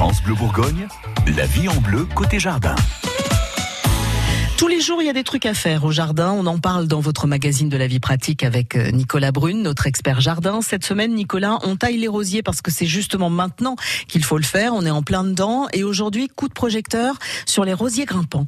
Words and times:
France 0.00 0.22
Bleu 0.22 0.32
Bourgogne, 0.34 0.88
la 1.36 1.44
vie 1.44 1.68
en 1.68 1.78
bleu 1.78 2.06
côté 2.14 2.38
jardin. 2.38 2.74
Tous 4.56 4.66
les 4.66 4.80
jours, 4.80 5.02
il 5.02 5.04
y 5.04 5.10
a 5.10 5.12
des 5.12 5.24
trucs 5.24 5.44
à 5.44 5.52
faire 5.52 5.84
au 5.84 5.92
jardin. 5.92 6.32
On 6.32 6.46
en 6.46 6.58
parle 6.58 6.88
dans 6.88 7.00
votre 7.00 7.26
magazine 7.26 7.68
de 7.68 7.76
la 7.76 7.86
vie 7.86 8.00
pratique 8.00 8.42
avec 8.42 8.76
euh, 8.76 8.92
Nicolas 8.92 9.30
Brune, 9.30 9.60
notre 9.60 9.86
expert 9.86 10.22
jardin. 10.22 10.62
Cette 10.62 10.86
semaine, 10.86 11.14
Nicolas, 11.14 11.58
on 11.64 11.76
taille 11.76 11.98
les 11.98 12.08
rosiers 12.08 12.42
parce 12.42 12.62
que 12.62 12.70
c'est 12.70 12.86
justement 12.86 13.28
maintenant 13.28 13.76
qu'il 14.08 14.24
faut 14.24 14.38
le 14.38 14.42
faire. 14.42 14.72
On 14.72 14.86
est 14.86 14.90
en 14.90 15.02
plein 15.02 15.22
dedans. 15.22 15.68
Et 15.74 15.84
aujourd'hui, 15.84 16.28
coup 16.28 16.48
de 16.48 16.54
projecteur 16.54 17.18
sur 17.44 17.66
les 17.66 17.74
rosiers 17.74 18.06
grimpants. 18.06 18.46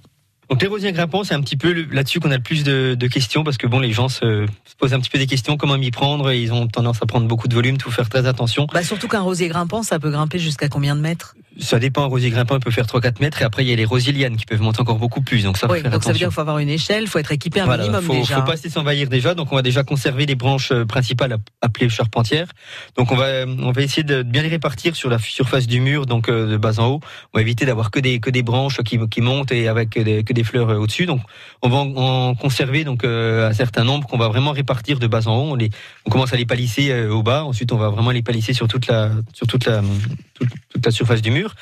Donc 0.48 0.62
les 0.62 0.68
rosiers 0.68 0.92
grimpants, 0.92 1.22
c'est 1.22 1.34
un 1.34 1.40
petit 1.42 1.56
peu 1.58 1.86
là-dessus 1.90 2.18
qu'on 2.18 2.30
a 2.30 2.36
le 2.36 2.42
plus 2.42 2.64
de, 2.64 3.06
questions 3.08 3.44
parce 3.44 3.58
que 3.58 3.66
bon, 3.66 3.78
les 3.78 3.92
gens 3.92 4.08
se, 4.08 4.46
posent 4.78 4.94
un 4.94 5.00
petit 5.00 5.10
peu 5.10 5.18
des 5.18 5.26
questions, 5.26 5.58
comment 5.58 5.78
m'y 5.78 5.90
prendre, 5.90 6.30
et 6.30 6.40
ils 6.40 6.52
ont 6.52 6.66
tendance 6.66 7.02
à 7.02 7.06
prendre 7.06 7.26
beaucoup 7.26 7.48
de 7.48 7.54
volume, 7.54 7.78
tout 7.78 7.90
faire 7.90 8.08
très 8.08 8.26
attention. 8.26 8.66
Bah 8.72 8.82
surtout 8.82 9.08
qu'un 9.08 9.20
rosier 9.20 9.48
grimpant, 9.48 9.82
ça 9.82 9.98
peut 9.98 10.10
grimper 10.10 10.38
jusqu'à 10.38 10.68
combien 10.68 10.96
de 10.96 11.00
mètres? 11.00 11.36
Ça 11.58 11.78
dépend, 11.78 12.02
un 12.02 12.06
rosier 12.06 12.30
grimpant, 12.30 12.56
il 12.56 12.60
peut 12.60 12.70
faire 12.70 12.86
3-4 12.86 13.20
mètres, 13.20 13.42
et 13.42 13.44
après, 13.44 13.64
il 13.64 13.68
y 13.68 13.72
a 13.72 13.76
les 13.76 13.84
rosiers 13.84 14.12
lianes 14.12 14.36
qui 14.36 14.46
peuvent 14.46 14.60
monter 14.60 14.80
encore 14.80 14.98
beaucoup 14.98 15.20
plus. 15.20 15.44
Donc 15.44 15.58
ça, 15.58 15.70
oui, 15.70 15.82
donc 15.82 16.02
ça 16.02 16.12
veut 16.12 16.18
dire 16.18 16.28
qu'il 16.28 16.34
faut 16.34 16.40
avoir 16.40 16.58
une 16.58 16.68
échelle, 16.68 17.04
il 17.04 17.08
faut 17.08 17.18
être 17.18 17.32
équipé 17.32 17.60
un 17.60 17.76
minimum 17.76 18.02
faut, 18.02 18.14
déjà. 18.14 18.36
faut 18.36 18.42
pas 18.42 18.56
s'envahir 18.56 19.08
déjà, 19.08 19.34
donc 19.34 19.52
on 19.52 19.56
va 19.56 19.62
déjà 19.62 19.82
conserver 19.82 20.26
les 20.26 20.34
branches 20.34 20.72
euh, 20.72 20.84
principales 20.84 21.36
appelées 21.60 21.88
charpentières. 21.88 22.48
Donc 22.96 23.12
on 23.12 23.16
va, 23.16 23.44
on 23.46 23.72
va 23.72 23.82
essayer 23.82 24.02
de 24.02 24.22
bien 24.22 24.42
les 24.42 24.48
répartir 24.48 24.96
sur 24.96 25.10
la 25.10 25.18
surface 25.18 25.66
du 25.66 25.80
mur, 25.80 26.06
donc 26.06 26.28
euh, 26.28 26.46
de 26.46 26.56
bas 26.56 26.78
en 26.78 26.86
haut. 26.86 27.00
On 27.32 27.38
va 27.38 27.42
éviter 27.42 27.66
d'avoir 27.66 27.90
que 27.90 28.00
des, 28.00 28.20
que 28.20 28.30
des 28.30 28.42
branches 28.42 28.78
qui, 28.82 28.98
qui 29.08 29.20
montent 29.20 29.52
et 29.52 29.68
avec 29.68 29.98
des, 29.98 30.24
que 30.24 30.32
des 30.32 30.44
fleurs 30.44 30.70
euh, 30.70 30.78
au-dessus. 30.78 31.06
Donc 31.06 31.20
on 31.60 31.68
va 31.68 31.78
en, 31.78 32.34
conserver 32.34 32.84
donc 32.84 33.04
un 33.04 33.52
certain 33.52 33.84
nombre 33.84 34.06
qu'on 34.06 34.18
va 34.18 34.28
vraiment 34.28 34.52
répartir 34.52 34.98
de 34.98 35.06
bas 35.06 35.26
en 35.26 35.36
haut. 35.36 35.52
On, 35.52 35.54
les, 35.54 35.70
on 36.06 36.10
commence 36.10 36.32
à 36.32 36.36
les 36.36 36.46
palisser 36.46 37.06
au 37.06 37.22
bas, 37.22 37.44
ensuite 37.44 37.72
on 37.72 37.76
va 37.76 37.90
vraiment 37.90 38.10
les 38.10 38.22
palisser 38.22 38.52
sur 38.52 38.68
toute 38.68 38.86
la, 38.86 39.10
sur 39.32 39.46
toute 39.46 39.66
la, 39.66 39.82
toute, 40.34 40.48
la 40.86 40.92
surface 40.92 41.22
du 41.22 41.30
mur. 41.30 41.54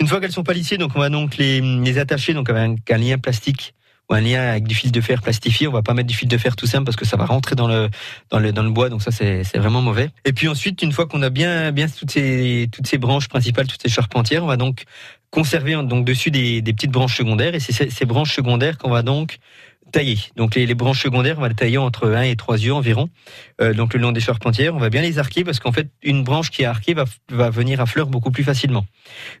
Une 0.00 0.06
fois 0.06 0.20
qu'elles 0.20 0.32
sont 0.32 0.44
palissées, 0.44 0.78
donc 0.78 0.92
on 0.94 1.00
va 1.00 1.10
donc 1.10 1.36
les, 1.36 1.60
les 1.60 1.98
attacher 1.98 2.34
donc 2.34 2.50
avec 2.50 2.90
un 2.90 2.98
lien 2.98 3.18
plastique 3.18 3.74
ou 4.08 4.14
un 4.14 4.20
lien 4.20 4.40
avec 4.40 4.64
du 4.64 4.74
fil 4.74 4.90
de 4.90 5.00
fer 5.00 5.20
plastifié. 5.22 5.68
On 5.68 5.72
va 5.72 5.82
pas 5.82 5.94
mettre 5.94 6.08
du 6.08 6.14
fil 6.14 6.28
de 6.28 6.38
fer 6.38 6.56
tout 6.56 6.66
simple 6.66 6.84
parce 6.84 6.96
que 6.96 7.04
ça 7.04 7.16
va 7.16 7.26
rentrer 7.26 7.56
dans 7.56 7.68
le 7.68 7.88
dans 8.30 8.38
le 8.38 8.52
dans 8.52 8.62
le 8.62 8.70
bois, 8.70 8.88
donc 8.88 9.02
ça 9.02 9.10
c'est 9.10 9.44
c'est 9.44 9.58
vraiment 9.58 9.82
mauvais. 9.82 10.10
Et 10.24 10.32
puis 10.32 10.48
ensuite, 10.48 10.82
une 10.82 10.92
fois 10.92 11.06
qu'on 11.06 11.22
a 11.22 11.30
bien 11.30 11.72
bien 11.72 11.86
toutes 11.88 12.10
ces 12.10 12.68
toutes 12.72 12.86
ces 12.86 12.98
branches 12.98 13.28
principales, 13.28 13.66
toutes 13.66 13.82
ces 13.82 13.90
charpentières, 13.90 14.44
on 14.44 14.48
va 14.48 14.56
donc 14.56 14.84
conserver 15.30 15.74
donc 15.84 16.06
dessus 16.06 16.30
des, 16.30 16.62
des 16.62 16.72
petites 16.72 16.90
branches 16.90 17.16
secondaires 17.18 17.54
et 17.54 17.60
c'est 17.60 17.72
ces, 17.72 17.90
ces 17.90 18.06
branches 18.06 18.34
secondaires 18.34 18.78
qu'on 18.78 18.90
va 18.90 19.02
donc 19.02 19.38
tailler. 19.90 20.18
Donc 20.36 20.54
les, 20.54 20.66
les, 20.66 20.74
branches 20.74 21.02
secondaires, 21.02 21.36
on 21.38 21.42
va 21.42 21.48
les 21.48 21.54
tailler 21.54 21.78
entre 21.78 22.08
1 22.08 22.22
et 22.22 22.36
3 22.36 22.58
yeux 22.58 22.74
environ, 22.74 23.08
euh, 23.60 23.74
donc 23.74 23.94
le 23.94 24.00
long 24.00 24.12
des 24.12 24.20
charpentières. 24.20 24.74
On 24.74 24.78
va 24.78 24.90
bien 24.90 25.02
les 25.02 25.18
arquer 25.18 25.44
parce 25.44 25.60
qu'en 25.60 25.72
fait, 25.72 25.88
une 26.02 26.24
branche 26.24 26.50
qui 26.50 26.62
est 26.62 26.66
arquée 26.66 26.94
va, 26.94 27.04
va 27.30 27.50
venir 27.50 27.80
à 27.80 27.86
fleur 27.86 28.06
beaucoup 28.06 28.30
plus 28.30 28.44
facilement. 28.44 28.86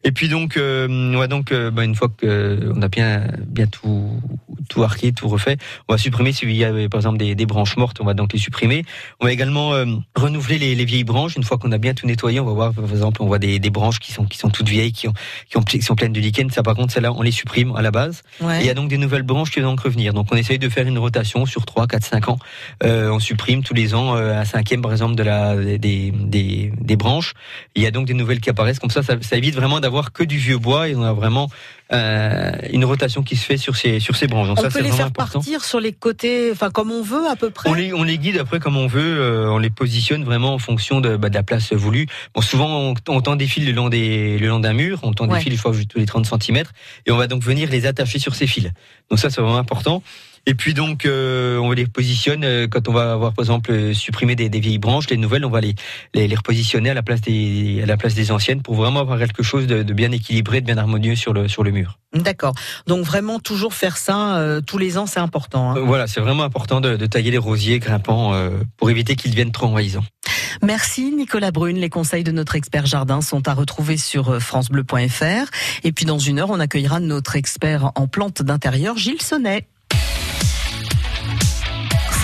Et 0.04 0.12
puis 0.12 0.28
donc, 0.28 0.56
euh, 0.56 0.88
on 0.88 1.18
va 1.18 1.26
donc, 1.26 1.52
euh, 1.52 1.70
bah, 1.70 1.84
une 1.84 1.94
fois 1.94 2.08
qu'on 2.08 2.82
a 2.82 2.88
bien, 2.88 3.26
bien 3.46 3.66
tout, 3.66 4.20
tout 4.68 4.82
arqué, 4.82 5.12
tout 5.12 5.28
refait, 5.28 5.56
on 5.88 5.94
va 5.94 5.98
supprimer 5.98 6.32
s'il 6.32 6.50
y 6.52 6.64
a 6.64 6.72
par 6.88 7.00
exemple 7.00 7.18
des, 7.18 7.34
des, 7.34 7.46
branches 7.46 7.76
mortes, 7.76 8.00
on 8.00 8.04
va 8.04 8.14
donc 8.14 8.32
les 8.32 8.38
supprimer. 8.38 8.84
On 9.20 9.26
va 9.26 9.32
également 9.32 9.72
renouveler 10.14 10.58
les, 10.58 10.74
les, 10.74 10.84
vieilles 10.84 11.04
branches. 11.04 11.36
Une 11.36 11.42
fois 11.42 11.58
qu'on 11.58 11.72
a 11.72 11.78
bien 11.78 11.94
tout 11.94 12.06
nettoyé, 12.06 12.40
on 12.40 12.44
va 12.44 12.52
voir 12.52 12.74
par 12.74 12.90
exemple, 12.90 13.22
on 13.22 13.26
voit 13.26 13.38
des, 13.38 13.58
des 13.58 13.70
branches 13.70 13.98
qui 13.98 14.12
sont, 14.12 14.24
qui 14.24 14.38
sont 14.38 14.50
toutes 14.50 14.68
vieilles, 14.68 14.92
qui, 14.92 15.08
ont, 15.08 15.14
qui, 15.48 15.56
ont, 15.56 15.62
qui 15.62 15.82
sont 15.82 15.94
pleines 15.94 16.12
de 16.12 16.20
lichen. 16.20 16.50
Ça 16.50 16.62
par 16.62 16.74
contre, 16.74 16.92
celles-là, 16.92 17.12
on 17.12 17.22
les 17.22 17.30
supprime 17.30 17.74
à 17.76 17.82
la 17.82 17.90
base. 17.90 18.22
Ouais. 18.40 18.58
Et 18.58 18.60
il 18.64 18.66
y 18.66 18.70
a 18.70 18.74
donc 18.74 18.88
des 18.88 18.98
nouvelles 18.98 19.22
branches 19.22 19.50
qui 19.50 19.60
vont 19.60 19.70
donc 19.70 19.80
revenir. 19.80 20.14
Donc 20.14 20.28
on 20.30 20.36
essaye 20.38 20.58
de 20.58 20.68
faire 20.68 20.86
une 20.86 20.98
rotation 20.98 21.46
sur 21.46 21.66
3, 21.66 21.86
4, 21.86 22.04
5 22.04 22.28
ans. 22.28 22.38
Euh, 22.84 23.10
on 23.10 23.18
supprime 23.18 23.62
tous 23.62 23.74
les 23.74 23.94
ans 23.94 24.16
euh, 24.16 24.40
un 24.40 24.44
cinquième, 24.44 24.82
par 24.82 24.92
exemple, 24.92 25.14
de 25.14 25.22
la, 25.22 25.56
des, 25.56 25.78
des, 26.12 26.72
des, 26.80 26.96
branches. 26.96 27.34
Il 27.74 27.82
y 27.82 27.86
a 27.86 27.90
donc 27.90 28.06
des 28.06 28.14
nouvelles 28.14 28.40
qui 28.40 28.50
apparaissent. 28.50 28.78
Comme 28.78 28.90
ça, 28.90 29.02
ça, 29.02 29.16
ça 29.20 29.36
évite 29.36 29.54
vraiment 29.54 29.80
d'avoir 29.80 30.12
que 30.12 30.24
du 30.24 30.38
vieux 30.38 30.58
bois 30.58 30.88
et 30.88 30.94
on 30.94 31.02
a 31.02 31.12
vraiment 31.12 31.48
euh, 31.90 32.52
une 32.70 32.84
rotation 32.84 33.22
qui 33.22 33.34
se 33.34 33.46
fait 33.46 33.56
sur 33.56 33.76
ces, 33.76 33.98
sur 33.98 34.14
ces 34.14 34.26
branches. 34.26 34.48
Donc 34.48 34.58
on 34.58 34.62
ça, 34.62 34.68
peut 34.68 34.82
les 34.82 34.92
faire 34.92 35.06
important. 35.06 35.40
partir 35.40 35.64
sur 35.64 35.80
les 35.80 35.92
côtés, 35.92 36.50
enfin 36.52 36.70
comme 36.70 36.90
on 36.90 37.02
veut 37.02 37.26
à 37.26 37.34
peu 37.34 37.48
près 37.48 37.70
on 37.70 37.72
les, 37.72 37.94
on 37.94 38.02
les 38.02 38.18
guide 38.18 38.36
après 38.36 38.60
comme 38.60 38.76
on 38.76 38.86
veut. 38.86 39.18
Euh, 39.18 39.50
on 39.50 39.56
les 39.56 39.70
positionne 39.70 40.22
vraiment 40.22 40.52
en 40.52 40.58
fonction 40.58 41.00
de, 41.00 41.16
bah, 41.16 41.30
de 41.30 41.34
la 41.34 41.42
place 41.42 41.72
voulue. 41.72 42.06
Bon, 42.34 42.42
souvent, 42.42 42.68
on, 42.68 42.94
on 43.08 43.20
tend 43.22 43.36
des 43.36 43.46
fils 43.46 43.64
le 43.64 43.72
long, 43.72 43.88
des, 43.88 44.38
le 44.38 44.48
long 44.48 44.60
d'un 44.60 44.74
mur. 44.74 45.00
On 45.02 45.12
tend 45.12 45.26
ouais. 45.28 45.38
des 45.38 45.44
fils 45.44 45.52
une 45.52 45.58
fois 45.58 45.72
tous 45.88 45.98
les 45.98 46.06
30 46.06 46.26
cm. 46.26 46.64
Et 47.06 47.10
on 47.10 47.16
va 47.16 47.26
donc 47.26 47.42
venir 47.42 47.70
les 47.70 47.86
attacher 47.86 48.18
sur 48.18 48.34
ces 48.34 48.46
fils. 48.46 48.68
Donc 49.08 49.18
ça, 49.18 49.30
c'est 49.30 49.40
vraiment 49.40 49.56
important. 49.56 50.02
Et 50.46 50.54
puis 50.54 50.74
donc, 50.74 51.04
euh, 51.04 51.58
on 51.58 51.72
les 51.72 51.86
positionne 51.86 52.44
euh, 52.44 52.66
quand 52.68 52.88
on 52.88 52.92
va 52.92 53.12
avoir, 53.12 53.32
par 53.32 53.44
exemple, 53.44 53.94
supprimé 53.94 54.36
des, 54.36 54.48
des, 54.48 54.60
vieilles 54.60 54.78
branches, 54.78 55.08
les 55.10 55.16
nouvelles, 55.16 55.44
on 55.44 55.50
va 55.50 55.60
les, 55.60 55.74
les, 56.14 56.28
les, 56.28 56.36
repositionner 56.36 56.90
à 56.90 56.94
la 56.94 57.02
place 57.02 57.20
des, 57.20 57.80
à 57.82 57.86
la 57.86 57.96
place 57.96 58.14
des 58.14 58.30
anciennes 58.30 58.62
pour 58.62 58.74
vraiment 58.74 59.00
avoir 59.00 59.18
quelque 59.18 59.42
chose 59.42 59.66
de, 59.66 59.82
de 59.82 59.92
bien 59.92 60.12
équilibré, 60.12 60.60
de 60.60 60.66
bien 60.66 60.78
harmonieux 60.78 61.16
sur 61.16 61.32
le, 61.32 61.48
sur 61.48 61.62
le 61.62 61.70
mur. 61.70 61.98
D'accord. 62.14 62.54
Donc 62.86 63.04
vraiment 63.04 63.38
toujours 63.38 63.74
faire 63.74 63.98
ça 63.98 64.38
euh, 64.38 64.60
tous 64.62 64.78
les 64.78 64.96
ans, 64.96 65.06
c'est 65.06 65.20
important. 65.20 65.72
Hein. 65.72 65.80
Voilà, 65.84 66.06
c'est 66.06 66.20
vraiment 66.20 66.42
important 66.42 66.80
de, 66.80 66.96
de, 66.96 67.06
tailler 67.06 67.30
les 67.30 67.38
rosiers 67.38 67.78
grimpants 67.78 68.32
euh, 68.32 68.50
pour 68.78 68.88
éviter 68.88 69.14
qu'ils 69.14 69.32
deviennent 69.32 69.52
trop 69.52 69.66
envahissants. 69.66 70.04
Merci 70.62 71.12
Nicolas 71.12 71.50
Brune. 71.50 71.76
Les 71.76 71.90
conseils 71.90 72.24
de 72.24 72.32
notre 72.32 72.56
expert 72.56 72.86
jardin 72.86 73.20
sont 73.20 73.46
à 73.46 73.52
retrouver 73.52 73.98
sur 73.98 74.40
francebleu.fr. 74.42 75.50
Et 75.84 75.92
puis 75.92 76.06
dans 76.06 76.18
une 76.18 76.38
heure, 76.38 76.50
on 76.50 76.60
accueillera 76.60 76.98
notre 76.98 77.36
expert 77.36 77.92
en 77.94 78.06
plantes 78.06 78.42
d'intérieur, 78.42 78.96
Gilles 78.96 79.22
Sonnet. 79.22 79.68